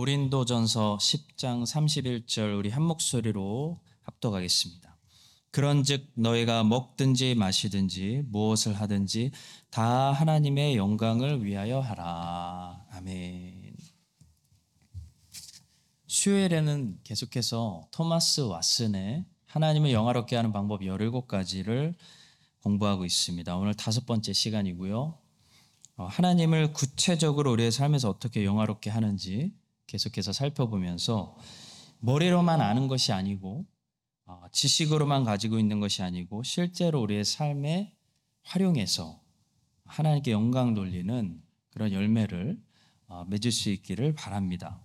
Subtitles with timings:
[0.00, 4.96] 고린도전서 10장 31절 우리 한 목소리로 합독하겠습니다.
[5.50, 9.30] 그런즉 너희가 먹든지 마시든지 무엇을 하든지
[9.68, 12.82] 다 하나님의 영광을 위하여 하라.
[12.92, 13.76] 아멘.
[16.06, 21.94] 수요일에는 계속해서 토마스 왓슨의 하나님을 영화롭게 하는 방법 17가지를
[22.62, 23.54] 공부하고 있습니다.
[23.54, 25.18] 오늘 다섯 번째 시간이고요.
[25.96, 29.59] 어, 하나님을 구체적으로 우리의 삶에서 어떻게 영화롭게 하는지
[29.90, 31.36] 계속해서 살펴보면서
[31.98, 33.66] 머리로만 아는 것이 아니고
[34.26, 37.92] 어, 지식으로만 가지고 있는 것이 아니고 실제로 우리의 삶에
[38.42, 39.20] 활용해서
[39.84, 42.62] 하나님께 영광 돌리는 그런 열매를
[43.08, 44.80] 어, 맺을 수 있기를 바랍니다.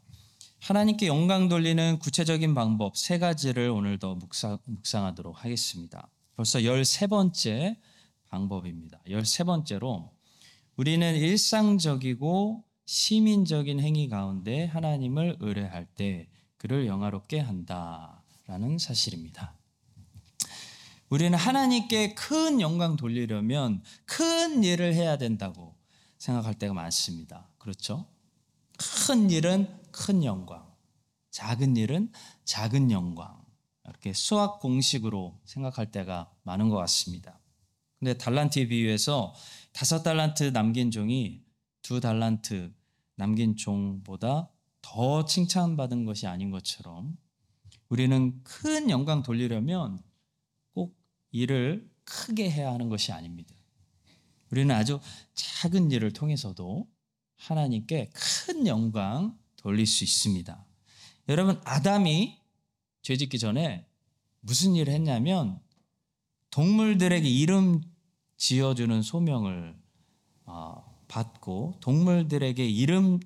[0.62, 6.10] 하나님께 영광 돌리는 구체적인 방법 세 가지를 오늘 더 묵상, 묵상하도록 하겠습니다.
[6.36, 7.78] 벌써 13번째
[8.30, 9.00] 방법입니다.
[9.08, 10.10] 13번째로
[10.76, 19.56] 우리는 일상적이고 시민적인 행위 가운데 하나님을 의뢰할 때 그를 영화롭게 한다라는 사실입니다.
[21.10, 25.76] 우리는 하나님께 큰 영광 돌리려면 큰 일을 해야 된다고
[26.18, 27.48] 생각할 때가 많습니다.
[27.58, 28.06] 그렇죠?
[29.08, 30.66] 큰 일은 큰 영광,
[31.32, 32.12] 작은 일은
[32.44, 33.44] 작은 영광.
[33.88, 37.40] 이렇게 수학 공식으로 생각할 때가 많은 것 같습니다.
[38.00, 39.36] 근데 달란트의 비유에서
[39.72, 41.45] 다섯 달란트 남긴 종이
[41.86, 42.74] 두 달란트
[43.14, 44.50] 남긴 종보다
[44.82, 47.16] 더 칭찬받은 것이 아닌 것처럼
[47.90, 50.02] 우리는 큰 영광 돌리려면
[50.74, 50.98] 꼭
[51.30, 53.54] 일을 크게 해야 하는 것이 아닙니다.
[54.52, 55.00] 우리는 아주
[55.36, 56.90] 작은 일을 통해서도
[57.36, 60.66] 하나님께 큰 영광 돌릴 수 있습니다.
[61.30, 62.40] 여러분, 아담이
[63.04, 63.88] 죄 짓기 전에
[64.40, 65.60] 무슨 일을 했냐면
[66.50, 67.84] 동물들에게 이름
[68.38, 69.78] 지어주는 소명을
[70.48, 73.20] 어, 받고 동물들에게 이름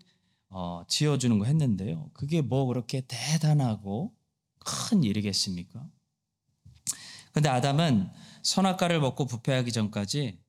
[0.50, 2.10] 어, 지어주는 거 했는데요.
[2.14, 4.14] 그게 뭐 그렇게 대단하고
[4.60, 5.88] 큰 일이겠습니까?
[7.32, 8.10] 근데 아담은
[8.44, 10.40] 선악과를 먹고 부패하기 전까지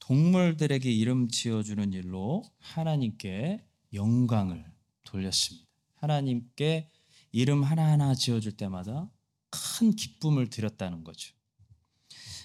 [0.00, 4.64] 동물들에게 이름 지어주는 일로 하나님께 영광을
[5.04, 5.66] 돌렸습니다.
[5.94, 6.90] 하나님께
[7.32, 9.10] 이름 하나하나 지어줄 때마다
[9.50, 11.34] 큰 기쁨을 드렸다는 거죠.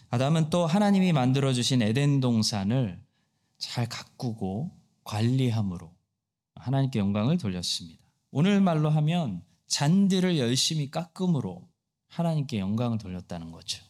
[0.09, 3.01] 아담은 또 하나님이 만들어주신 에덴 동산을
[3.61, 4.71] 잘 가꾸고
[5.03, 5.95] 관리함으로
[6.55, 8.03] 하나님께 영광을 돌렸습니다.
[8.31, 11.69] 오늘 말로 하면 잔디를 열심히 깎음으로
[12.07, 13.83] 하나님께 영광을 돌렸다는 거죠.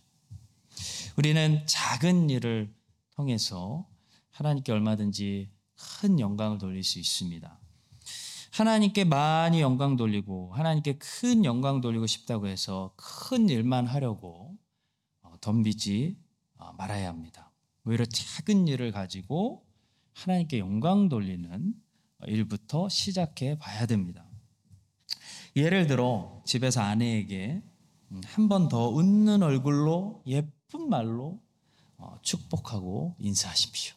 [1.17, 2.73] 우리는 작은 일을
[3.15, 3.87] 통해서
[4.31, 7.59] 하나님께 얼마든지 큰 영광을 돌릴 수 있습니다.
[8.51, 14.57] 하나님께 많이 영광 돌리고 하나님께 큰 영광 돌리고 싶다고 해서 큰 일만 하려고
[15.21, 16.17] 어, 덤비지
[16.57, 17.50] 어, 말아야 합니다.
[17.85, 19.65] 오히려 작은 일을 가지고
[20.13, 21.73] 하나님께 영광 돌리는
[22.27, 24.25] 일부터 시작해 봐야 됩니다.
[25.55, 27.61] 예를 들어 집에서 아내에게
[28.11, 31.41] 음, 한번 더 웃는 얼굴로 예쁜 말로
[31.97, 33.95] 어, 축복하고 인사하십시오.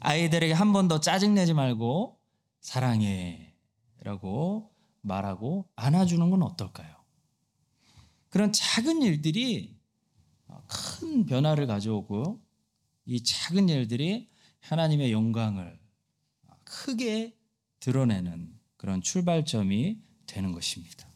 [0.00, 2.18] 아이들에게 한 번 더 짜증내지 말고
[2.60, 3.54] 사랑해
[4.02, 4.70] 라고
[5.00, 6.94] 말하고 안아주는 건 어떨까요?
[8.30, 9.77] 그런 작은 일들이
[10.68, 12.40] 큰 변화를 가져오고
[13.06, 14.28] 이 작은 일들이
[14.60, 15.78] 하나님의 영광을
[16.64, 17.34] 크게
[17.80, 21.08] 드러내는 그런 출발점이 되는 것입니다.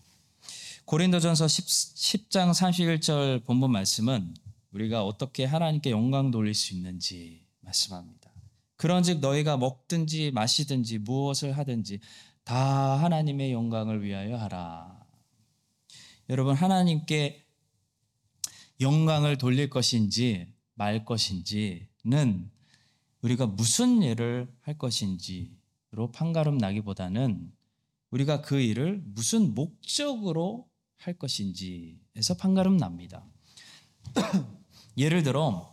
[0.86, 4.34] 고린도전서 10, 장 31절 본문 말씀은
[4.72, 8.32] 우리가 어떻게 하나님께 영광 돌릴 수 있는지 말씀합니다.
[8.76, 12.00] 그런즉 너희가 먹든지 마시든지 무엇을 하든지
[12.44, 15.04] 다 하나님의 영광을 위하여 하라.
[16.28, 17.44] 여러분 하나님께
[18.82, 22.50] 영광을 돌릴 것인지 말 것인지는
[23.22, 27.52] 우리가 무슨 일을 할 것인지로 판가름 나기보다는
[28.10, 33.24] 우리가 그 일을 무슨 목적으로 할 것인지에서 판가름 납니다.
[34.98, 35.72] 예를 들어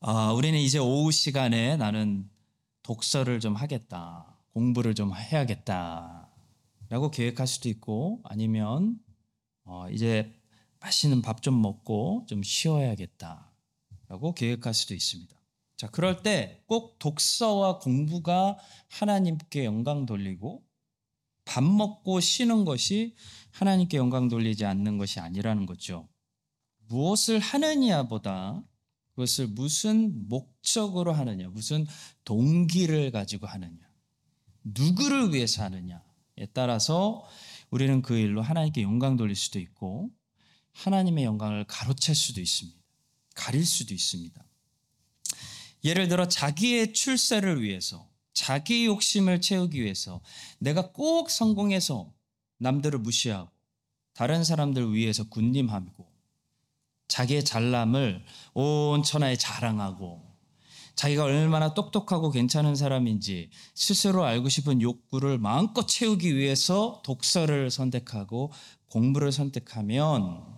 [0.00, 2.28] 아, 우리는 이제 오후 시간에 나는
[2.82, 4.36] 독서를 좀 하겠다.
[4.52, 6.30] 공부를 좀 해야겠다.
[6.88, 8.98] 라고 계획할 수도 있고 아니면
[9.64, 10.35] 어, 이제
[10.86, 13.50] 맛있는 밥 좀 먹고 좀 쉬어야겠다.
[14.08, 15.36] 라고 계획할 수도 있습니다.
[15.76, 18.56] 자, 그럴 때 꼭 독서와 공부가
[18.88, 20.64] 하나님께 영광 돌리고
[21.44, 23.16] 밥 먹고 쉬는 것이
[23.50, 26.08] 하나님께 영광 돌리지 않는 것이 아니라는 거죠.
[26.88, 28.62] 무엇을 하느냐보다
[29.10, 31.86] 그것을 무슨 목적으로 하느냐, 무슨
[32.24, 33.80] 동기를 가지고 하느냐,
[34.62, 37.24] 누구를 위해서 하느냐에 따라서
[37.70, 40.10] 우리는 그 일로 하나님께 영광 돌릴 수도 있고
[40.76, 42.78] 하나님의 영광을 가로챌 수도 있습니다.
[43.34, 44.44] 가릴 수도 있습니다.
[45.84, 50.20] 예를 들어 자기의 출세를 위해서, 자기 욕심을 채우기 위해서
[50.58, 52.12] 내가 꼭 성공해서
[52.58, 53.50] 남들을 무시하고
[54.12, 56.06] 다른 사람들 위해서 군림하고
[57.08, 58.24] 자기의 잘남을
[58.54, 60.22] 온 천하에 자랑하고
[60.96, 68.52] 자기가 얼마나 똑똑하고 괜찮은 사람인지 스스로 알고 싶은 욕구를 마음껏 채우기 위해서 독서를 선택하고
[68.88, 70.55] 공부를 선택하면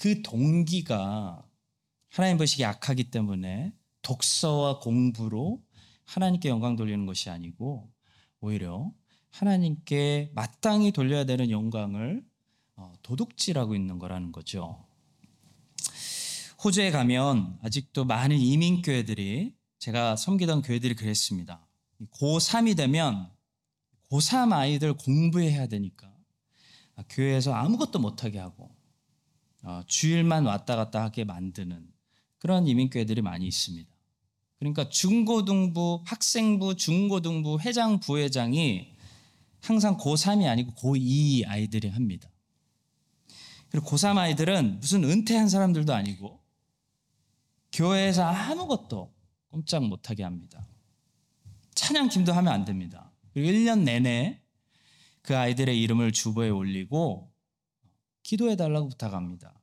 [0.00, 1.46] 그 동기가
[2.08, 5.62] 하나님 보시기 약하기 때문에 독서와 공부로
[6.06, 7.92] 하나님께 영광 돌리는 것이 아니고
[8.40, 8.90] 오히려
[9.28, 12.24] 하나님께 마땅히 돌려야 되는 영광을
[12.76, 14.86] 어, 도둑질하고 있는 거라는 거죠.
[16.64, 21.68] 호주에 가면 아직도 많은 이민교회들이 제가 섬기던 교회들이 그랬습니다.
[22.14, 23.30] 고3이 되면
[24.10, 26.10] 고3 아이들 공부해야 되니까
[27.10, 28.79] 교회에서 아무것도 못하게 하고 어,
[29.86, 31.86] 주일만 왔다 갔다 하게 만드는
[32.38, 33.90] 그런 이민교회들이 많이 있습니다.
[34.58, 38.92] 그러니까 중고등부, 학생부, 중고등부, 회장, 부회장이
[39.62, 42.30] 항상 고3이 아니고 고2 아이들이 합니다.
[43.70, 46.40] 그리고 고3 아이들은 무슨 은퇴한 사람들도 아니고
[47.72, 49.14] 교회에서 아무것도
[49.48, 50.66] 꼼짝 못하게 합니다.
[51.74, 53.12] 찬양팀도 하면 안 됩니다.
[53.32, 54.40] 그리고 1년 내내
[55.22, 57.29] 그 아이들의 이름을 주보에 올리고
[58.22, 59.60] 기도해 달라고 부탁합니다.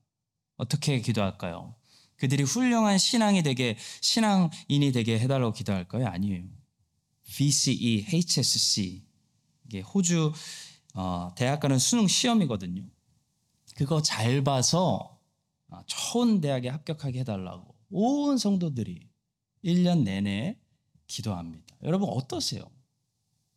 [0.58, 1.76] 어떻게 기도할까요?
[2.16, 6.08] 그들이 훌륭한 신앙이 되게 신앙인이 되게 해달라고 기도할까요?
[6.08, 6.46] 아니에요.
[7.26, 9.04] VCE, HSC
[9.66, 10.34] 이게 호주
[10.96, 12.84] 어, 대학 가는 수능 시험이거든요.
[13.76, 15.20] 그거 잘 봐서
[15.70, 19.08] 어, 좋은 대학에 합격하게 해달라고 온 성도들이
[19.64, 20.58] 1년 내내
[21.06, 21.76] 기도합니다.
[21.84, 22.64] 여러분 어떠세요?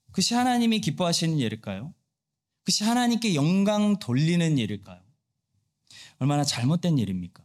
[0.07, 1.95] 그것이 하나님이 기뻐하시는 일일까요?
[2.71, 5.01] 그것이 하나님께 영광 돌리는 일일까요?
[6.19, 7.43] 얼마나 잘못된 일입니까?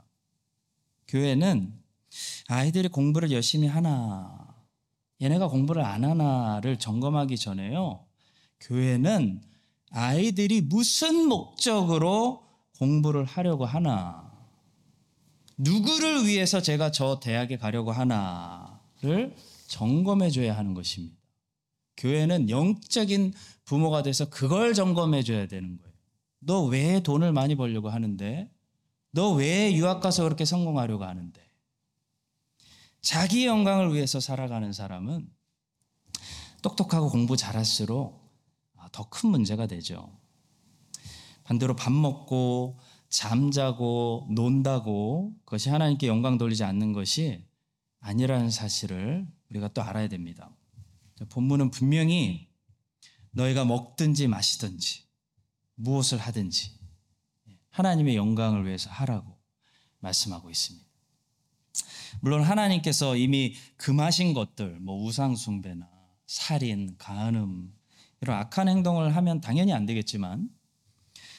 [1.08, 1.74] 교회는
[2.48, 4.56] 아이들이 공부를 열심히 하나,
[5.20, 8.06] 얘네가 공부를 안 하나를 점검하기 전에요.
[8.60, 9.42] 교회는
[9.90, 12.44] 아이들이 무슨 목적으로
[12.78, 14.32] 공부를 하려고 하나,
[15.58, 19.36] 누구를 위해서 제가 저 대학에 가려고 하나를
[19.70, 21.18] 점검해 줘야 하는 것입니다.
[21.98, 23.34] 교회는 영적인
[23.66, 25.94] 부모가 돼서 그걸 점검해 줘야 되는 거예요.
[26.40, 28.52] 너 왜 돈을 많이 벌려고 하는데?
[29.12, 31.42] 너 왜 유학 가서 그렇게 성공하려고 하는데?
[33.02, 35.30] 자기 영광을 위해서 살아가는 사람은
[36.62, 38.24] 똑똑하고 공부 잘할수록
[38.92, 40.18] 더 큰 문제가 되죠.
[41.44, 42.80] 반대로 밥 먹고
[43.10, 47.44] 잠자고 논다고 그것이 하나님께 영광 돌리지 않는 것이
[48.00, 50.50] 아니라는 사실을 우리가 또 알아야 됩니다.
[51.30, 52.45] 본문은 분명히
[53.36, 55.04] 너희가 먹든지 마시든지
[55.76, 56.72] 무엇을 하든지
[57.70, 59.38] 하나님의 영광을 위해서 하라고
[60.00, 60.86] 말씀하고 있습니다.
[62.22, 65.90] 물론 하나님께서 이미 금하신 것들, 뭐 우상숭배나
[66.26, 67.74] 살인, 간음
[68.22, 70.50] 이런 악한 행동을 하면 당연히 안 되겠지만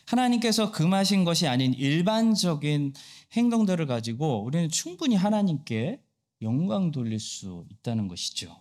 [0.04, 2.92] 하나님께서 금하신 것이 아닌 일반적인
[3.32, 6.02] 행동들을 가지고 우리는 충분히 하나님께
[6.42, 8.60] 영광 돌릴 수 있다는 것이죠.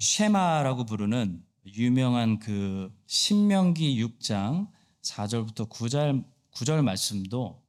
[0.00, 1.44] 쉐마라고 부르는
[1.76, 4.68] 유명한 그 신명기 6장
[5.02, 7.62] 4절부터 9절, 9절 말씀도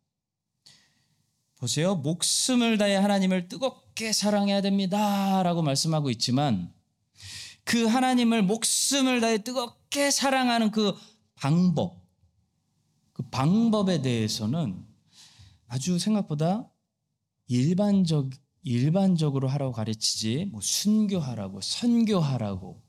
[1.58, 1.96] 보세요.
[1.96, 5.44] 목숨을 다해 하나님을 뜨겁게 사랑해야 됩니다.
[5.44, 6.74] 라고 말씀하고 있지만
[7.64, 10.96] 그 하나님을 목숨을 다해 뜨겁게 사랑하는 그
[11.36, 12.02] 방법,
[13.14, 14.84] 그 방법에 대해서는
[15.68, 16.70] 아주 생각보다
[17.48, 18.30] 일반적
[18.64, 22.81] 일반적으로 하라고 가르치지 뭐 순교하라고 선교하라고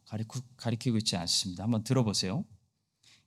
[0.57, 1.65] 가르치고 있지 않습니다.
[1.65, 2.45] 한번 들어보세요.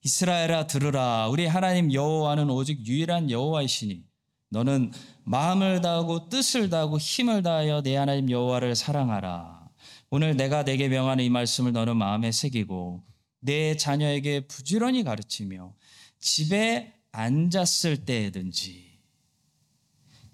[0.04, 4.06] 이스라엘아 들으라 우리 하나님 여호와는 오직 유일한 여호와이시니
[4.50, 4.92] 너는
[5.24, 9.68] 마음을 다하고 뜻을 다하고 힘을 다하여 내 하나님 여호와를 사랑하라.
[10.12, 13.04] 오늘 내가 내게 명하는 이 말씀을 너는 마음에 새기고
[13.40, 15.76] 내 자녀에게 부지런히 가르치며
[16.20, 19.00] 집에 앉았을 때든지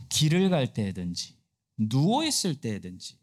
[0.09, 1.35] 길을 갈 때든지
[1.77, 3.17] 누워 있을 때든지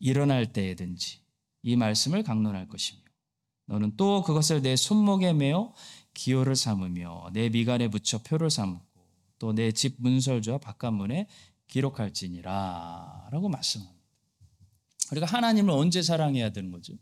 [0.00, 1.20] 일어날 때든지
[1.62, 3.00] 이 말씀을 강론할 것이며
[3.66, 5.74] 너는 또 그것을 내 손목에 메어
[6.14, 8.80] 기호를 삼으며 내 미간에 붙여 표를 삼고
[9.38, 11.28] 또 내 집 문설주와 바깥문에
[11.68, 13.98] 기록할지니라 라고 말씀합니다.
[15.12, 16.94] 우리가 하나님을 언제 사랑해야 되는 거죠?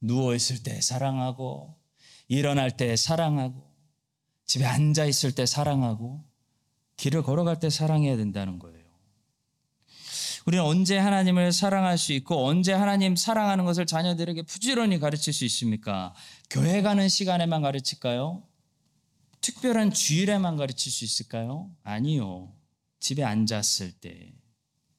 [0.00, 1.76] 누워 있을 때 사랑하고
[2.28, 3.72] 일어날 때 사랑하고
[4.46, 6.24] 집에 앉아 있을 때 사랑하고
[6.96, 8.83] 길을 걸어갈 때 사랑해야 된다는 거예요.
[10.46, 16.14] 우리는 언제 하나님을 사랑할 수 있고 언제 하나님 사랑하는 것을 자녀들에게 부지런히 가르칠 수 있습니까?
[16.50, 18.42] 교회 가는 시간에만 가르칠까요?
[19.40, 21.70] 특별한 주일에만 가르칠 수 있을까요?
[21.82, 22.52] 아니요.
[23.00, 24.32] 집에 앉았을 때,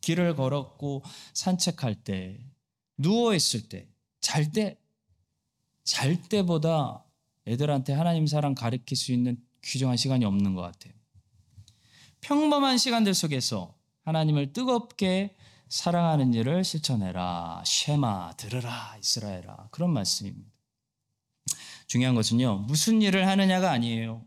[0.02, 2.40] 길을 걸었고 산책할 때,
[2.98, 3.88] 누워 있을 때,
[4.22, 4.80] 잘 때,
[5.84, 7.06] 잘 때보다
[7.48, 10.94] 애들한테 하나님 사랑 가르칠 수 있는 귀중한 시간이 없는 것 같아요.
[12.22, 13.76] 평범한 시간들 속에서
[14.06, 15.35] 하나님을 뜨겁게
[15.70, 17.64] 사랑하는 일을 실천해라.
[17.66, 19.70] 쉐마, 들으라, 이스라엘아.
[19.72, 20.52] 그런 말씀입니다.
[21.88, 24.26] 중요한 것은요, 무슨 일을 하느냐가 아니에요.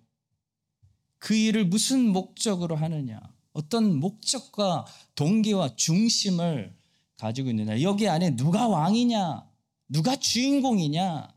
[1.19, 3.21] 그 일을 무슨 목적으로 하느냐.
[3.53, 6.77] 어떤 목적과 동기와 중심을
[7.17, 7.83] 가지고 있느냐.
[7.83, 9.45] 여기 안에 누가 왕이냐,
[9.89, 11.29] 누가 주인공이냐.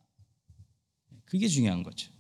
[1.26, 2.12] 그게 중요한 거죠.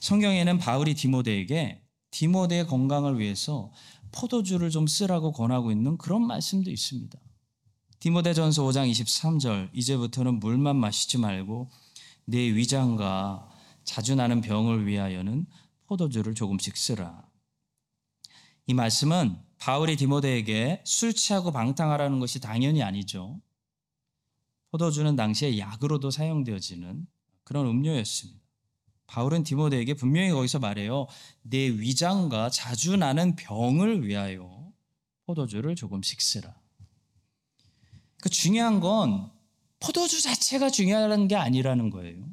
[0.00, 3.72] 성경에는 바울이 디모데에게 디모데의 건강을 위해서
[4.16, 7.18] 포도주를 좀 쓰라고 권하고 있는 그런 말씀도 있습니다.
[7.98, 11.70] 디모데전서 5장 23절 이제부터는 물만 마시지 말고
[12.24, 13.50] 내 위장과
[13.84, 15.46] 자주 나는 병을 위하여는
[15.86, 17.28] 포도주를 조금씩 쓰라.
[18.66, 23.40] 이 말씀은 바울이 디모데에게 술 취하고 방탕하라는 것이 당연히 아니죠.
[24.70, 27.06] 포도주는 당시에 약으로도 사용되어지는
[27.44, 28.45] 그런 음료였습니다.
[29.06, 31.06] 바울은 디모데에게 분명히 거기서 말해요.
[31.42, 34.72] 내 위장과 자주 나는 병을 위하여
[35.26, 36.54] 포도주를 조금씩 쓰라.
[38.22, 39.30] 그 중요한 건
[39.80, 42.28] 포도주 자체가 중요한 게 아니라는 거예요.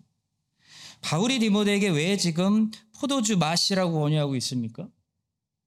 [1.02, 4.88] 바울이 디모데에게 왜 지금 포도주 마시라고 권유하고 있습니까?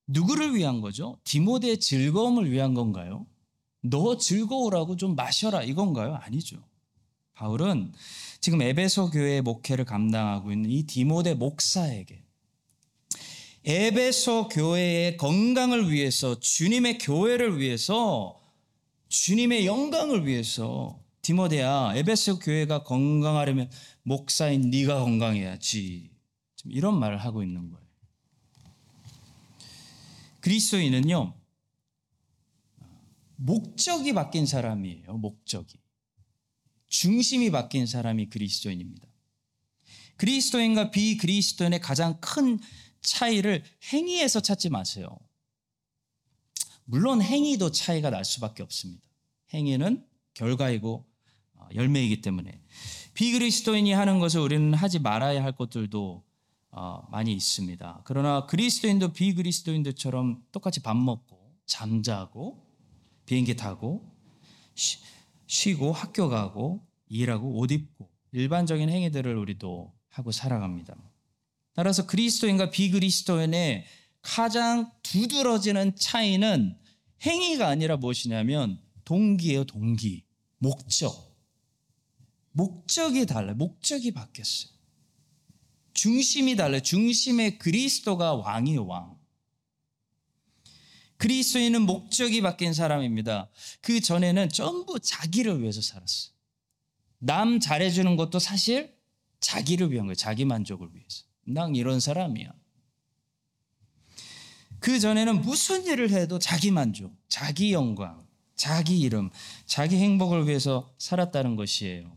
[0.06, 1.18] 누구를 위한 거죠?
[1.24, 3.26] 디모데의 즐거움을 위한 건가요?
[3.82, 6.14] 너 즐거우라고 좀 마셔라 이건가요?
[6.14, 6.62] 아니죠.
[7.36, 7.92] 바울은
[8.40, 12.24] 지금 에베소 교회의 목회를 감당하고 있는 이 디모데 목사에게
[13.64, 18.40] 에베소 교회의 건강을 위해서 주님의 교회를 위해서
[19.08, 23.70] 주님의 영광을 위해서 디모데야 에베소 교회가 건강하려면
[24.02, 26.10] 목사인 네가 건강해야지
[26.64, 27.86] 이런 말을 하고 있는 거예요.
[30.40, 31.34] 그리스도인은요
[33.36, 35.18] 목적이 바뀐 사람이에요.
[35.18, 35.76] 목적이
[36.98, 39.06] 중심이 바뀐 사람이 그리스도인입니다.
[40.16, 42.58] 그리스도인과 비그리스도인의 가장 큰
[43.02, 43.62] 차이를
[43.92, 45.06] 행위에서 찾지 마세요.
[46.84, 49.06] 물론 행위도 차이가 날 수밖에 없습니다.
[49.52, 51.04] 행위는 결과이고
[51.56, 52.62] 어, 열매이기 때문에
[53.12, 56.24] 비그리스도인이 하는 것을 우리는 하지 말아야 할 것들도
[56.70, 58.02] 어, 많이 있습니다.
[58.04, 62.66] 그러나 그리스도인도 비그리스도인들처럼 똑같이 밥 먹고 잠자고
[63.26, 64.16] 비행기 타고
[65.46, 70.96] 쉬고 학교 가고 일하고 옷 입고 일반적인 행위들을 우리도 하고 살아갑니다.
[71.74, 73.84] 따라서 그리스도인과 비그리스도인의
[74.22, 76.76] 가장 두드러지는 차이는
[77.24, 80.24] 행위가 아니라 무엇이냐면 동기예요, 동기.
[80.58, 81.36] 목적.
[82.52, 83.54] 목적이 달라요.
[83.54, 84.72] 목적이 바뀌었어요.
[85.92, 86.80] 중심이 달라요.
[86.80, 89.16] 중심의 그리스도가 왕이에요, 왕.
[91.18, 93.50] 그리스도인은 목적이 바뀐 사람입니다.
[93.80, 96.35] 그 전에는 전부 자기를 위해서 살았어요.
[97.18, 98.94] 남 잘해주는 것도 사실
[99.40, 100.14] 자기를 위한 거예요.
[100.14, 101.24] 자기 만족을 위해서.
[101.44, 102.52] 난 이런 사람이야.
[104.78, 109.30] 그 전에는 무슨 일을 해도 자기 만족, 자기 영광, 자기 이름,
[109.64, 112.16] 자기 행복을 위해서 살았다는 것이에요.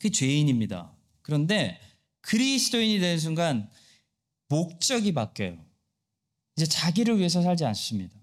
[0.00, 0.92] 그 죄인입니다.
[1.22, 1.80] 그런데
[2.20, 3.68] 그리스도인이 되는 순간
[4.48, 5.58] 목적이 바뀌어요.
[6.56, 8.14] 이제 자기를 위해서 살지 않습니다.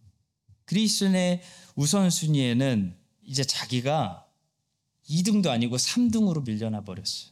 [0.65, 1.41] 그리스도인의
[1.75, 4.25] 우선순위에는 이제 자기가
[5.11, 7.31] 2등도 아니고 3등으로 밀려나 버렸어요.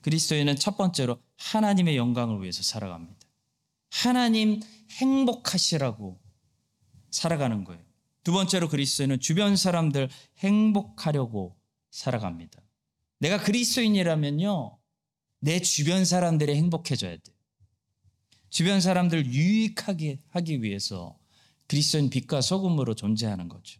[0.00, 3.18] 그리스도인은 첫 번째로 하나님의 영광을 위해서 살아갑니다.
[3.90, 4.60] 하나님
[4.92, 6.18] 행복하시라고
[7.10, 7.82] 살아가는 거예요.
[8.22, 11.56] 두 번째로 그리스도인은 주변 사람들 행복하려고
[11.90, 12.62] 살아갑니다.
[13.18, 14.78] 내가 그리스도인이라면요,
[15.40, 17.36] 내 주변 사람들이 행복해져야 돼요.
[18.48, 21.18] 주변 사람들 유익하게 하기 위해서
[21.66, 23.79] 그리스도인 빛과 소금으로 존재하는 거죠.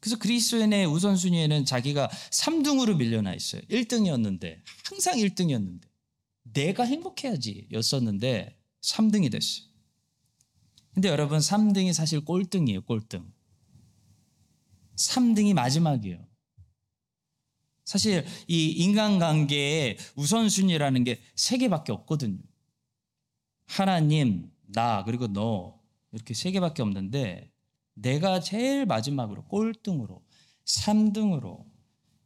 [0.00, 3.62] 그래서 그리스도인의 우선순위에는 자기가 3등으로 밀려나 있어요.
[3.62, 5.82] 1등이었는데, 항상 1등이었는데,
[6.42, 9.66] 내가 행복해야지 였었는데, 3등이 됐어요.
[10.94, 13.30] 근데 여러분, 3등이 사실 꼴등이에요, 꼴등.
[14.96, 16.26] 3등이 마지막이에요.
[17.84, 22.38] 사실 이 인간관계의 우선순위라는 게 세 개밖에 없거든요.
[23.66, 25.80] 하나님, 나, 그리고 너.
[26.12, 27.50] 이렇게 세 개밖에 없는데
[27.94, 30.22] 내가 제일 마지막으로 꼴등으로
[30.64, 31.64] 3등으로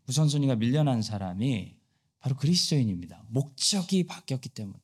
[0.09, 1.77] 우선순위가 밀려난 사람이
[2.21, 3.25] 바로 그리스도인입니다.
[3.29, 4.79] 목적이 바뀌었기 때문에.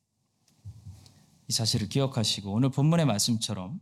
[1.49, 3.80] 이 사실을 기억하시고 오늘 본문의 말씀처럼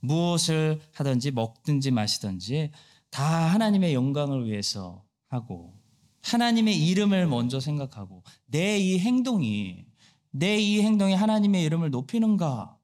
[0.00, 2.70] 무엇을 하든지 먹든지 마시든지
[3.10, 5.74] 다 하나님의 영광을 위해서 하고
[6.22, 9.86] 하나님의 이름을 먼저 생각하고 내 이 행동이
[10.30, 12.78] 내 이 행동이 하나님의 이름을 높이는가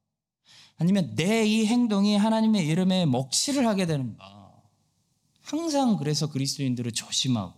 [0.78, 4.52] 아니면 내 이 행동이 하나님의 이름에 먹칠을 하게 되는가?
[5.42, 7.54] 항상 그래서 그리스도인들을 조심하고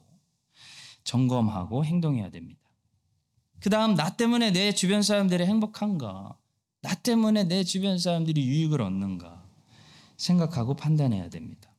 [1.05, 2.61] 점검하고 행동해야 됩니다.
[3.61, 6.39] 그 다음, 나 때문에 내 주변 사람들이 행복한가?
[6.83, 9.45] 나 때문에 내 주변 사람들이 유익을 얻는가?
[10.17, 11.71] 생각하고 판단해야 됩니다.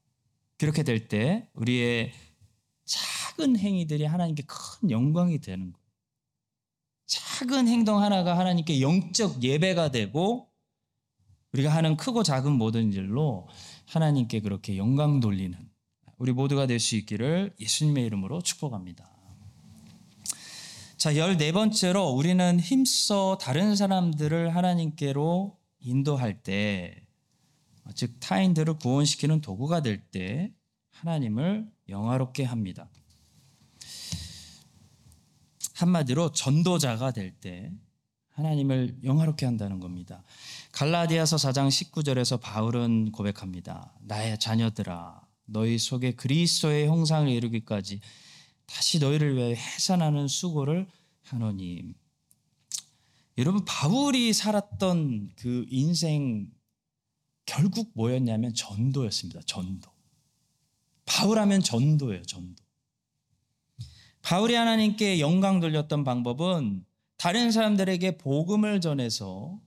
[0.57, 2.11] 그렇게 될 때 우리의
[2.85, 5.81] 작은 행위들이 하나님께 큰 영광이 되는 거예요.
[7.07, 10.50] 작은 행동 하나가 하나님께 영적 예배가 되고
[11.53, 13.47] 우리가 하는 크고 작은 모든 일로
[13.87, 15.57] 하나님께 그렇게 영광 돌리는
[16.17, 19.09] 우리 모두가 될 수 있기를 예수님의 이름으로 축복합니다.
[20.97, 27.07] 자, 열네 번째로 우리는 힘써 다른 사람들을 하나님께로 인도할 때,
[27.95, 30.53] 즉, 타인들을 구원시키는 도구가 될 때,
[30.91, 32.87] 하나님을 영화롭게 합니다.
[35.73, 37.71] 한마디로 전도자가 될 때,
[38.33, 40.23] 하나님을 영화롭게 한다는 겁니다.
[40.71, 43.93] 갈라디아서 4장 19절에서 바울은 고백합니다.
[44.01, 47.99] 나의 자녀들아, 너희 속에 그리스도의 형상을 이루기까지
[48.65, 50.87] 다시 너희를 위해 해산하는 수고를
[51.23, 51.93] 하노니.
[53.37, 56.49] 여러분 바울이 살았던 그 인생
[57.45, 59.41] 결국 뭐였냐면 전도였습니다.
[59.45, 59.91] 전도.
[61.05, 62.23] 바울하면 전도예요.
[62.23, 62.63] 전도.
[64.21, 66.85] 바울이 하나님께 영광 돌렸던 방법은
[67.21, 69.61] 다른 사람들에게 복음을 전해서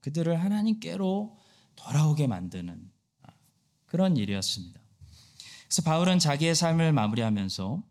[0.00, 1.36] 그들을 하나님께로
[1.76, 2.90] 돌아오게 만드는
[3.84, 4.80] 그런 일이었습니다.
[5.64, 7.82] 그래서 바울은 자기의 삶을 마무리하면서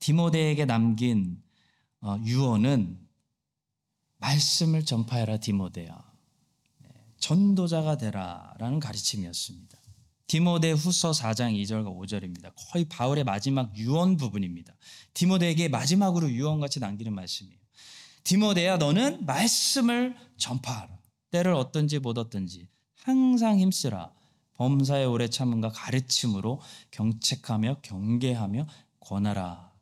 [0.00, 1.40] 디모데에게 남긴
[2.00, 2.98] 어, 유언은
[4.18, 6.12] 말씀을 전파해라 디모데야.
[6.80, 6.88] 네,
[7.20, 9.78] 전도자가 되라라는 가르침이었습니다.
[10.26, 12.52] 디모데 후서 4장 2절과 5절입니다.
[12.56, 14.74] 거의 바울의 마지막 유언 부분입니다.
[15.14, 17.61] 디모데에게 마지막으로 유언같이 남기는 말씀이에요.
[18.24, 20.88] 디모데야 너는 말씀을 전파하라.
[21.30, 24.12] 때를 어떤지 못 어떤지 항상 힘쓰라.
[24.54, 28.66] 범사의 오래 참음과 가르침으로 경책하며 경계하며
[29.00, 29.72] 권하라.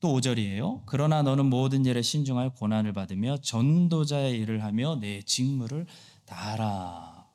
[0.00, 0.82] 또 5절이에요.
[0.84, 5.86] 그러나 너는 모든 일에 신중하여 고난을 받으며 전도자의 일을 하며 내 직무를
[6.26, 7.26] 다하라.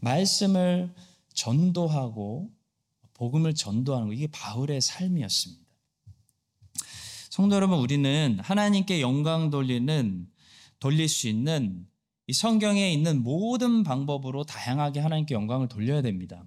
[0.00, 0.94] 말씀을
[1.32, 2.50] 전도하고
[3.14, 5.61] 복음을 전도하는 거 이게 바울의 삶이었습니다.
[7.32, 10.28] 성도 여러분, 우리는 하나님께 영광 돌리는
[10.80, 11.86] 돌릴 수 있는
[12.26, 16.44] 이 성경에 있는 모든 방법으로 다양하게 하나님께 영광을 돌려야 됩니다.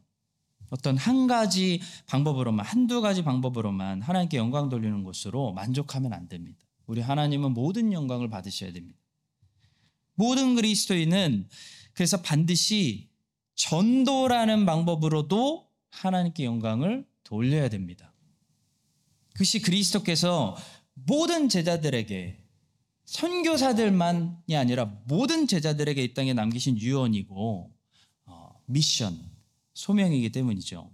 [0.69, 6.59] 어떤 한 가지 방법으로만, 한두 가지 방법으로만 하나님께 영광 돌리는 것으로 만족하면 안 됩니다.
[6.85, 8.99] 우리 하나님은 모든 영광을 받으셔야 됩니다.
[10.13, 11.49] 모든 그리스도인은
[11.93, 13.09] 그래서 반드시
[13.55, 18.14] 전도라는 방법으로도 하나님께 영광을 돌려야 됩니다.
[19.35, 20.55] 그것이 그리스도께서
[20.93, 22.41] 모든 제자들에게
[23.03, 27.71] 선교사들만이 아니라 모든 제자들에게 이 땅에 남기신 유언이고
[28.25, 29.19] 어, 미션,
[29.73, 30.89] 소명이기 때문이죠.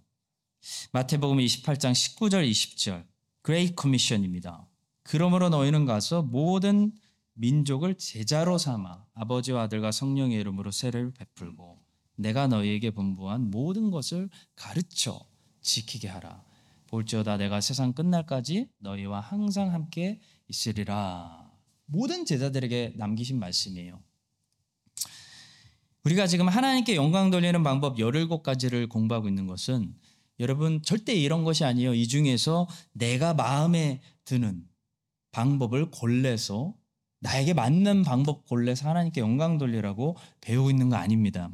[0.92, 3.06] 마태복음 28장 19절 20절
[3.44, 4.68] Great Commission입니다.
[5.04, 6.92] 그러므로 너희는 가서 모든
[7.34, 11.80] 민족을 제자로 삼아 아버지와 아들과 성령의 이름으로 세례를 베풀고
[12.16, 15.24] 내가 너희에게 분부한 모든 것을 가르쳐
[15.62, 16.51] 지키게 하라.
[16.92, 21.50] 볼지어다 내가 세상 끝날까지 너희와 항상 함께 있으리라.
[21.86, 24.02] 모든 제자들에게 남기신 말씀이에요.
[26.04, 29.96] 우리가 지금 하나님께 영광 돌리는 방법 17가지를 공부하고 있는 것은
[30.40, 31.94] 여러분 절대 이런 것이 아니에요.
[31.94, 34.68] 이 중에서 내가 마음에 드는
[35.32, 36.76] 방법을 골라서
[37.20, 41.52] 나에게 맞는 방법 골라서 하나님께 영광 돌리라고 배우고 있는 거 아닙니다.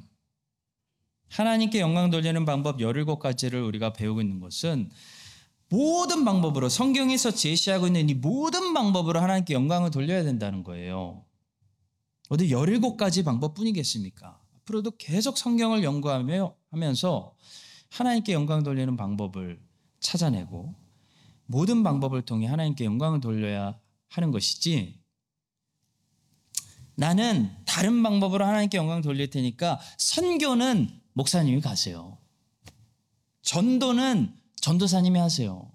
[1.29, 4.89] 하나님께 영광 돌리는 방법 17가지를 우리가 배우고 있는 것은
[5.69, 11.25] 모든 방법으로 성경에서 제시하고 있는 이 모든 방법으로 하나님께 영광을 돌려야 된다는 거예요.
[12.29, 14.39] 어디 17가지 방법뿐이겠습니까?
[14.55, 17.35] 앞으로도 계속 성경을 연구하며 하면서
[17.89, 19.59] 하나님께 영광 돌리는 방법을
[19.99, 20.75] 찾아내고
[21.45, 24.99] 모든 방법을 통해 하나님께 영광을 돌려야 하는 것이지
[26.95, 32.17] 나는 다른 방법으로 하나님께 영광 돌릴 테니까 선교는 목사님이 가세요.
[33.43, 34.33] 전도는
[34.67, 35.71] 전도사님이 하세요.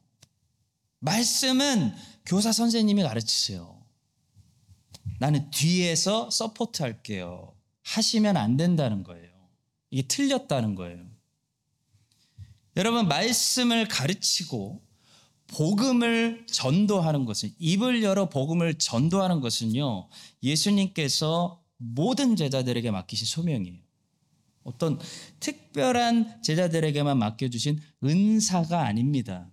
[0.99, 1.95] 말씀은
[2.27, 3.83] 교사 선생님이 가르치세요.
[5.19, 7.57] 나는 뒤에서 support 할게요.
[7.85, 9.31] 하시면 안 된다는 거예요.
[9.91, 11.07] 이게 틀렸다는 거예요.
[12.77, 14.83] 여러분, 말씀을 가르치고
[15.47, 20.11] 복음을 전도하는 것은, 입을 열어 복음을 전도하는 것은요,
[20.43, 23.81] 예수님께서 모든 제자들에게 맡기신 소명이에요.
[24.65, 24.99] 어떤
[25.41, 29.51] 특별한 제자들에게만 맡겨주신 은사가 아닙니다.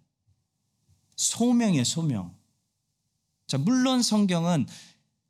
[1.16, 2.36] 소명이에요, 소명.
[3.48, 4.68] 자, 물론 성경은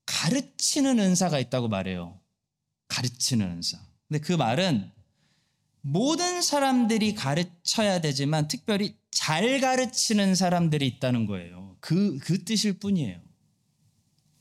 [0.05, 2.19] 가르치는 은사가 있다고 말해요.
[2.87, 3.79] 가르치는 은사.
[4.07, 4.91] 근데 그 말은
[5.81, 11.77] 모든 사람들이 가르쳐야 되지만 특별히 잘 가르치는 사람들이 있다는 거예요.
[11.79, 13.21] 그, 그 뜻일 뿐이에요.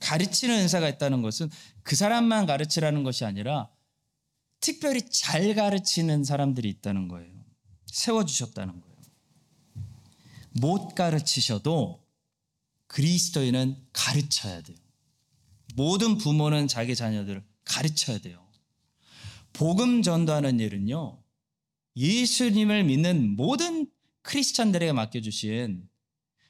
[0.00, 1.50] 가르치는 은사가 있다는 것은
[1.82, 3.68] 그 사람만 가르치라는 것이 아니라
[4.60, 7.32] 특별히 잘 가르치는 사람들이 있다는 거예요.
[7.86, 8.96] 세워주셨다는 거예요.
[10.60, 12.04] 못 가르치셔도
[12.88, 14.76] 그리스도인은 가르쳐야 돼요.
[15.74, 18.44] 모든 부모는 자기 자녀들을 가르쳐야 돼요.
[19.52, 21.22] 복음 전도하는 일은요,
[21.96, 23.90] 예수님을 믿는 모든
[24.22, 25.88] 크리스찬들에게 맡겨주신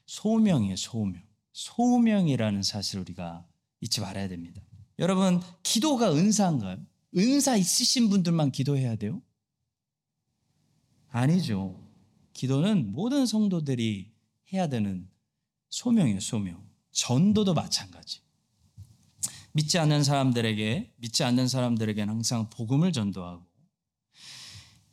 [0.07, 1.23] 소명이에요, 소명.
[1.53, 3.47] 소명이라는 사실을 우리가
[3.81, 4.62] 잊지 말아야 됩니다.
[4.99, 6.79] 여러분, 기도가 은사인가요?
[7.16, 9.23] 은사 있으신 분들만 기도해야 돼요?
[11.11, 11.83] 아니죠.
[12.33, 14.12] 기도는 모든 성도들이
[14.53, 15.09] 해야 되는
[15.71, 16.66] 소명이에요, 소명.
[16.92, 18.21] 전도도 마찬가지.
[19.53, 23.47] 믿지 않는 사람들에게, 믿지 않는 사람들에게는 항상 복음을 전도하고,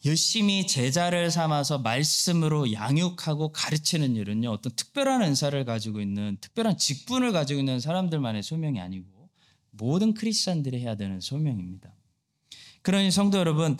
[0.05, 7.59] 열심히 제자를 삼아서 말씀으로 양육하고 가르치는 일은요, 어떤 특별한 은사를 가지고 있는, 특별한 직분을 가지고
[7.59, 9.29] 있는 사람들만의 소명이 아니고,
[9.71, 11.93] 모든 크리스찬들이 해야 되는 소명입니다.
[12.85, 13.77] 그러니 성도 여러분,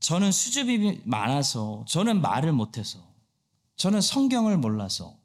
[0.00, 2.98] 저는 수줍이 많아서, 저는 말을 못해서,
[3.76, 5.16] 저는 성경을 몰라서,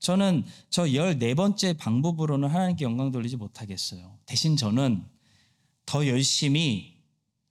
[0.00, 4.18] 저는 저 14번째 방법으로는 하나님께 영광 돌리지 못하겠어요.
[4.26, 5.06] 대신 저는
[5.86, 7.00] 더 열심히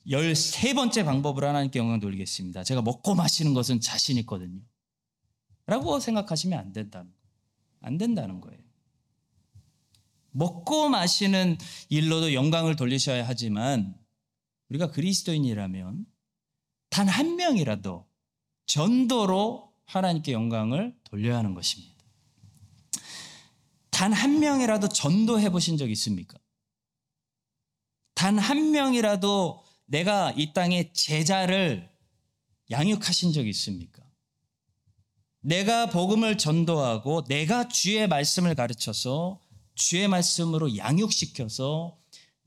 [0.07, 2.65] 13번째 방법으로 하나님께 영광 돌리겠습니다.
[2.65, 4.59] 제가 먹고 마시는 것은 자신 있거든요.
[5.67, 7.09] 라고 생각하시면 안 된다는.
[7.79, 8.59] 안 된다는 거예요.
[10.31, 14.00] 먹고 마시는 일로도 영광을 돌리셔야 하지만
[14.71, 16.05] 우리가 그리스도인이라면
[16.89, 18.07] 단 한 명이라도
[18.65, 21.95] 전도로 하나님께 영광을 돌려야 하는 것입니다.
[23.89, 26.37] 단 한 명이라도 전도해 보신 적 있습니까?
[28.15, 31.89] 단 한 명이라도 내가 이 땅에 제자를
[32.69, 34.01] 양육하신 적 있습니까?
[35.41, 39.41] 내가 복음을 전도하고 내가 주의 말씀을 가르쳐서
[39.75, 42.00] 주의 말씀으로 양육시켜서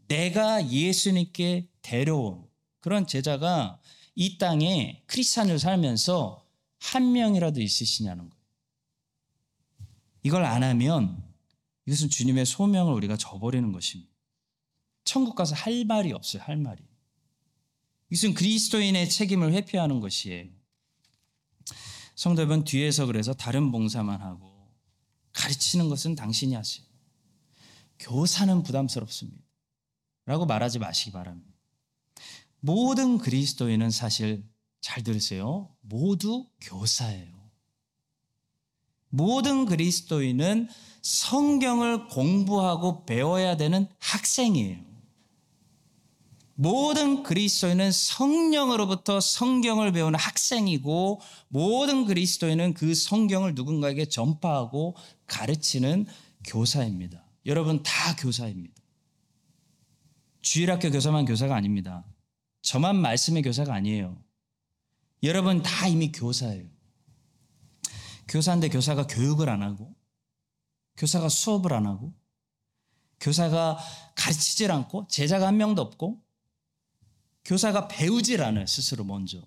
[0.08, 2.46] 내가 예수님께 데려온
[2.80, 3.80] 그런 제자가
[4.14, 6.44] 이 땅에 크리스찬을 살면서
[6.78, 8.44] 한 명이라도 있으시냐는 거예요.
[10.22, 11.22] 이걸 안 하면
[11.86, 14.10] 이것은 주님의 소명을 우리가 저버리는 것입니다.
[15.04, 16.82] 천국 가서 할 말이 없어요, 할 말이.
[18.10, 20.48] 이것은 그리스도인의 책임을 회피하는 것이에요.
[22.14, 24.70] 성도 여러분, 뒤에서 그래서 다른 봉사만 하고
[25.32, 26.86] 가르치는 것은 당신이 하세요.
[27.98, 29.43] 교사는 부담스럽습니다.
[30.26, 31.52] 라고 말하지 마시기 바랍니다.
[32.60, 34.44] 모든 그리스도인은 사실
[34.80, 35.68] 잘 들으세요.
[35.80, 37.34] 모두 교사예요.
[39.10, 40.68] 모든 그리스도인은
[41.02, 44.94] 성경을 공부하고 배워야 되는 학생이에요.
[46.56, 56.06] 모든 그리스도인은 성령으로부터 성경을 배우는 학생이고 모든 그리스도인은 그 성경을 누군가에게 전파하고 가르치는
[56.44, 57.24] 교사입니다.
[57.46, 58.83] 여러분 다 교사입니다.
[60.44, 62.04] 주일학교 교사만 교사가 아닙니다.
[62.60, 64.22] 저만 말씀의 교사가 아니에요.
[65.22, 66.68] 여러분 다 이미 교사예요.
[68.28, 69.96] 교사인데 교사가 교육을 안 하고
[70.98, 72.14] 교사가 수업을 안 하고
[73.20, 73.78] 교사가
[74.16, 76.22] 가르치질 않고 제자가 한 명도 없고
[77.46, 79.42] 교사가 배우질 않아요 스스로 먼저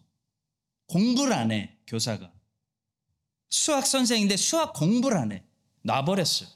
[0.88, 2.34] 공부를 안 해 교사가
[3.50, 5.44] 수학 선생인데 수학 공부를 안 해
[5.84, 6.50] 놔버렸어요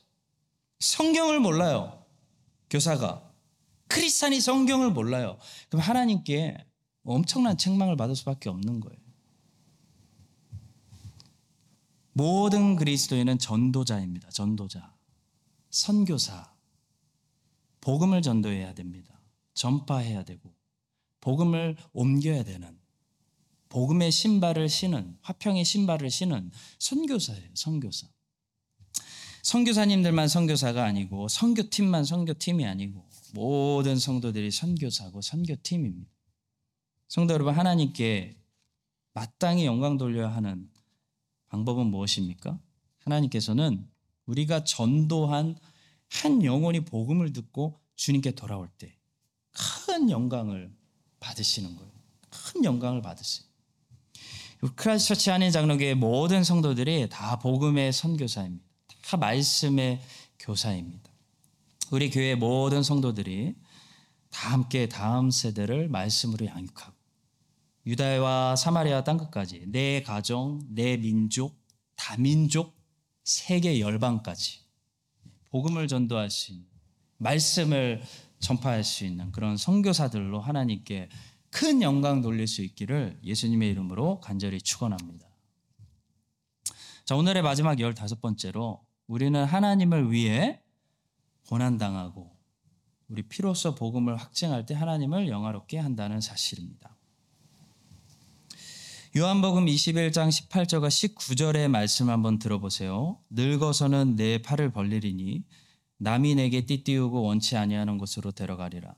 [0.79, 2.05] 성경을 몰라요
[2.69, 3.30] 교사가
[3.91, 5.37] 크리스찬이 성경을 몰라요
[5.69, 6.57] 그럼 하나님께
[7.03, 9.01] 엄청난 책망을 받을 수밖에 없는 거예요
[12.13, 14.29] 모든 그리스도인은 전도자입니다.
[14.29, 14.93] 전도자.
[15.69, 16.53] 선교사.
[17.79, 19.19] 복음을 전도해야 됩니다.
[19.53, 20.53] 전파해야 되고
[21.21, 22.77] 복음을 옮겨야 되는
[23.69, 27.49] 복음의 신발을 신은 화평의 신발을 신은 선교사예요.
[27.53, 28.07] 선교사.
[29.43, 36.11] 선교사님들만 선교사가 아니고 선교팀만 선교팀이 아니고 모든 성도들이 선교사고 선교팀입니다.
[37.07, 38.37] 성도 여러분 하나님께
[39.13, 40.69] 마땅히 영광 돌려야 하는
[41.49, 42.59] 방법은 무엇입니까?
[42.99, 43.87] 하나님께서는
[44.25, 45.57] 우리가 전도한
[46.09, 49.01] 한 영혼이 복음을 듣고 주님께 돌아올 때
[49.51, 50.73] 큰 영광을
[51.19, 51.91] 받으시는 거예요.
[52.29, 53.45] 큰 영광을 받으세요.
[54.75, 58.63] 크라이스트처치 한인 장로교의 모든 성도들이 다 복음의 선교사입니다.
[59.03, 60.01] 다 말씀의
[60.39, 61.10] 교사입니다.
[61.91, 63.53] 우리 교회 모든 성도들이
[64.29, 66.95] 다 함께 다음 세대를 말씀으로 양육하고
[67.85, 71.59] 유다와 사마리아 땅 끝까지 내 가정, 내 민족,
[71.97, 72.79] 다민족,
[73.25, 74.61] 세계 열방까지
[75.49, 76.65] 복음을 있는
[77.17, 78.01] 말씀을
[78.39, 81.09] 전파할 수 있는 그런 선교사들로 하나님께
[81.49, 85.27] 큰 영광 돌릴 수 있기를 예수님의 이름으로 간절히 축원합니다.
[87.03, 90.61] 자, 오늘의 마지막 15번째로 우리는 하나님을 위해
[91.47, 92.35] 고난 당하고
[93.07, 96.95] 우리 피로써 복음을 확증할 때 하나님을 영화롭게 한다는 사실입니다.
[99.17, 103.19] 요한복음 21장 18절과 19절의 말씀 한번 들어보세요.
[103.29, 105.43] 늙어서는 내 팔을 벌리리니
[105.97, 108.95] 남이 내게 띠띠우고 원치 아니하는 곳으로 데려가리라.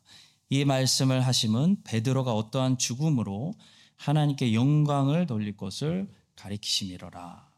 [0.50, 3.56] 이 말씀을 하심은 베드로가 어떠한 죽음으로
[3.98, 7.50] 하나님께 영광을 돌릴 것을 가리키심이로라.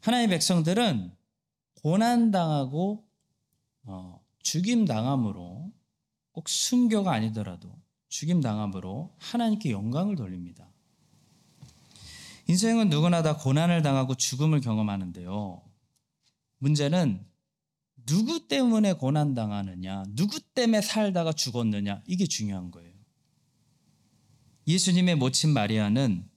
[0.00, 1.12] 하나님의 백성들은
[1.82, 3.03] 고난 당하고 어,
[4.42, 5.72] 죽임 당함으로
[6.32, 7.74] 꼭 순교가 아니더라도
[8.08, 10.70] 죽임 당함으로 하나님께 영광을 돌립니다.
[12.46, 15.62] 인생은 누구나 다 고난을 당하고 죽음을 경험하는데요.
[16.58, 17.26] 문제는
[18.06, 22.92] 누구 때문에 고난 당하느냐, 누구 때문에 살다가 죽었느냐, 이게 중요한 거예요.
[24.66, 26.28] 예수님의 모친 마리아는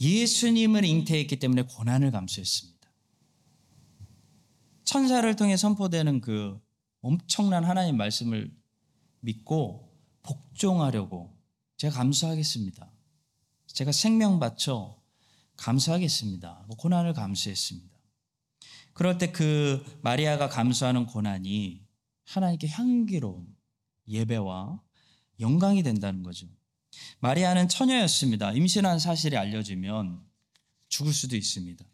[0.00, 2.79] 예수님을 잉태했기 때문에 고난을 감수했습니다.
[4.90, 6.60] 천사를 통해 선포되는 그
[7.00, 8.52] 엄청난 하나님 말씀을
[9.20, 9.88] 믿고
[10.24, 11.32] 복종하려고
[11.76, 12.90] 제가 감수하겠습니다.
[13.68, 15.00] 제가 생명 바쳐
[15.58, 16.66] 감수하겠습니다.
[16.76, 17.96] 고난을 감수했습니다.
[18.92, 21.86] 그럴 때 그 마리아가 감수하는 고난이
[22.24, 23.46] 하나님께 향기로운
[24.08, 24.82] 예배와
[25.38, 26.48] 영광이 된다는 거죠.
[27.20, 28.50] 마리아는 처녀였습니다.
[28.54, 30.20] 임신한 사실이 알려지면
[30.88, 31.84] 죽을 수도 있습니다.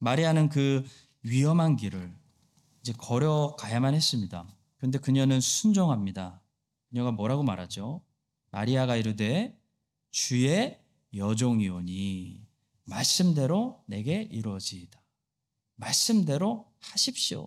[0.00, 0.84] 마리아는 그
[1.22, 2.17] 위험한 길을
[2.80, 4.46] 이제 걸어가야만 했습니다.
[4.76, 6.42] 그런데 그녀는 순종합니다.
[6.88, 8.02] 그녀가 뭐라고 말하죠?
[8.50, 9.60] 마리아가 이르되
[10.10, 10.78] 주의
[11.14, 12.46] 여종이오니
[12.84, 15.00] 말씀대로 내게 이루어지이다.
[15.76, 17.46] 말씀대로 하십시오.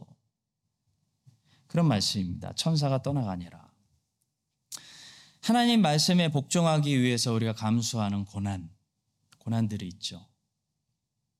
[1.67, 2.53] 그런 말씀입니다.
[2.53, 3.71] 천사가 떠나가니라.
[5.41, 8.69] 하나님 말씀에 복종하기 위해서 우리가 감수하는 고난,
[9.39, 10.27] 고난들이 있죠.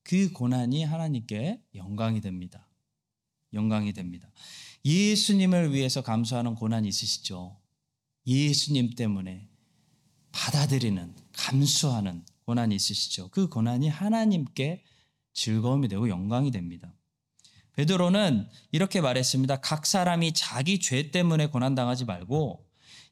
[0.03, 2.70] 그 고난이 하나님께 영광이 됩니다.
[3.53, 4.29] 영광이 됩니다.
[4.85, 7.57] 예수님을 위해서 감수하는 고난이 있으시죠?
[8.25, 9.49] 예수님 때문에
[10.31, 13.29] 받아들이는, 감수하는 고난이 있으시죠?
[13.29, 14.83] 그 고난이 하나님께
[15.33, 16.93] 즐거움이 되고 영광이 됩니다.
[17.73, 19.61] 베드로는 이렇게 말했습니다.
[19.61, 22.65] 각 사람이 자기 죄 때문에 고난 당하지 말고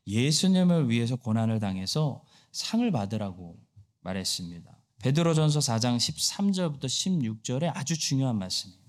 [0.08, 3.58] 예수님을 위해서 고난을 당해서 상을 받으라고
[4.02, 4.78] 말했습니다.
[5.02, 8.89] 베드로전서 4장 13절부터 16절에 아주 중요한 말씀입니다.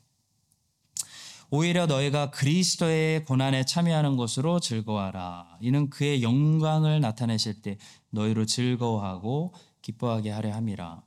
[1.53, 5.59] 오히려 너희가 그리스도의 고난에 참여하는 것으로 즐거워하라.
[5.61, 7.77] 이는 그의 영광을 나타내실 때
[8.11, 11.03] 너희로 즐거워하고 기뻐하게 하려 함이라.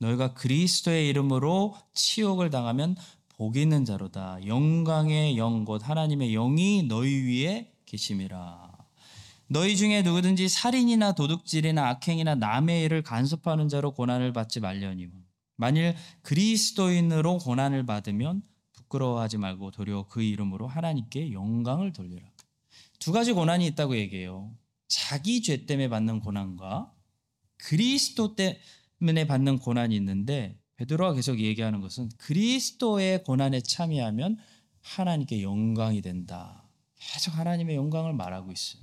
[0.00, 2.96] 너희가 그리스도의 이름으로 치욕을 당하면
[3.36, 4.38] 복 있는 자로다.
[4.46, 8.72] 영광의 영 곧 하나님의 영이 너희 위에 계심이라.
[9.46, 15.06] 너희 중에 누구든지 살인이나 도둑질이나 악행이나 남의 일을 간섭하는 자로 고난을 받지 말려니
[15.56, 18.42] 만일 그리스도인으로 고난을 받으면
[18.94, 22.30] 부끄러워하지 말고 도리어 그 이름으로 하나님께 영광을 돌리라.
[22.98, 24.56] 두 가지 고난이 있다고 얘기해요.
[24.86, 26.92] 자기 죄 때문에 받는 고난과
[27.56, 34.38] 그리스도 때문에 받는 고난이 있는데 베드로가 계속 얘기하는 것은 그리스도의 고난에 참여하면
[34.80, 36.68] 하나님께 영광이 된다.
[36.96, 38.82] 계속 하나님의 영광을 말하고 있어요.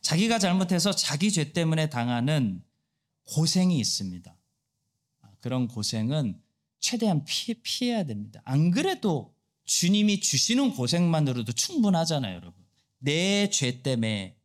[0.00, 2.62] 자기가 잘못해서 자기 죄 때문에 당하는
[3.24, 4.36] 고생이 있습니다.
[5.40, 6.40] 그런 고생은
[6.82, 8.42] 최대한 피해, 피해야 됩니다.
[8.44, 12.62] 안 그래도 주님이 주시는 고생만으로도 충분하잖아요, 여러분.
[12.98, 14.36] 내 죄 때문에,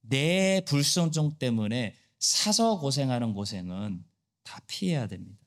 [0.00, 4.04] 내 불순종 때문에 사서 고생하는 고생은
[4.42, 5.38] 다 피해야 됩니다.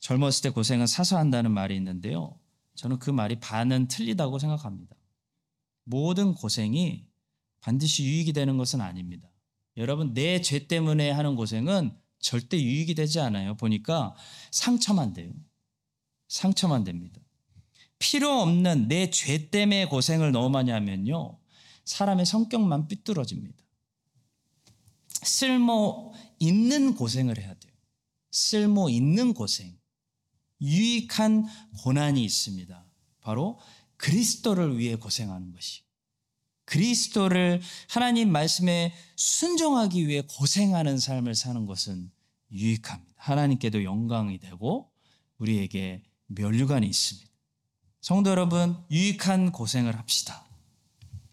[0.00, 2.38] 젊었을 때 고생은 사서 한다는 말이 있는데요.
[2.74, 4.94] 저는 그 말이 반은 틀리다고 생각합니다.
[5.84, 7.06] 모든 고생이
[7.60, 9.30] 반드시 유익이 되는 것은 아닙니다.
[9.76, 13.54] 여러분, 내 죄 때문에 하는 고생은 절대 유익이 되지 않아요.
[13.54, 14.16] 보니까
[14.50, 15.30] 상처만 돼요.
[16.28, 17.20] 상처만 됩니다.
[17.98, 21.38] 필요 없는 내 죄 때문에 고생을 너무 많이 하면요.
[21.84, 23.62] 사람의 성격만 삐뚤어집니다.
[25.22, 27.72] 쓸모 있는 고생을 해야 돼요.
[28.30, 29.78] 쓸모 있는 고생.
[30.62, 31.46] 유익한
[31.82, 32.86] 고난이 있습니다.
[33.20, 33.60] 바로
[33.98, 35.82] 그리스도를 위해 고생하는 것이.
[36.64, 37.60] 그리스도를
[37.90, 42.10] 하나님 말씀에 순종하기 위해 고생하는 삶을 사는 것은
[42.54, 43.12] 유익합니다.
[43.16, 44.90] 하나님께도 영광이 되고
[45.38, 47.30] 우리에게 면류관이 있습니다.
[48.00, 50.46] 성도 여러분, 유익한 고생을 합시다.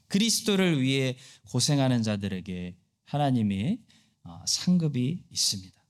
[0.07, 1.17] 그리스도를 위해
[1.49, 3.79] 고생하는 자들에게 하나님의
[4.23, 5.81] 어, 상급이 있습니다.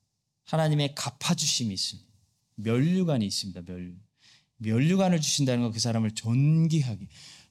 [0.45, 2.09] 하나님의 갚아주심이 있습니다.
[2.55, 3.61] 면류관이 있습니다.
[3.61, 3.95] 면류.
[4.57, 7.07] 면류관을 주신다는 건 그 사람을 존귀하게,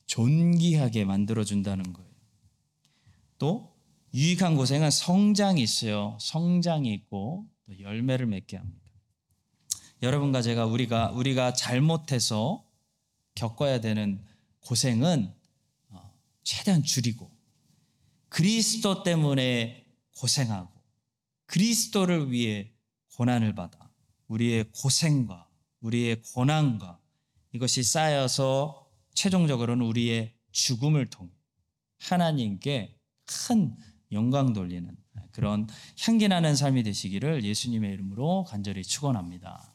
[0.06, 2.10] 존귀하게 만들어 준다는 거예요.
[3.38, 3.74] 또
[4.14, 6.18] 유익한 고생은 성장이 있어요.
[6.20, 8.80] 성장이 있고 또 열매를 맺게 합니다.
[10.02, 12.66] 여러분과 제가 우리가 우리가 잘못해서
[13.34, 14.24] 겪어야 되는
[14.60, 15.32] 고생은
[15.88, 17.30] 어, 최대한 줄이고
[18.28, 20.70] 그리스도 때문에 고생하고
[21.46, 22.72] 그리스도를 위해
[23.16, 23.90] 고난을 받아
[24.28, 25.48] 우리의 고생과
[25.80, 27.00] 우리의 고난과
[27.52, 31.30] 이것이 쌓여서 최종적으로는 우리의 죽음을 통해
[31.98, 33.76] 하나님께 큰
[34.12, 34.96] 영광 돌리는
[35.32, 35.66] 그런
[36.06, 39.69] 향기 나는 삶이 되시기를 예수님의 이름으로 간절히 축원합니다.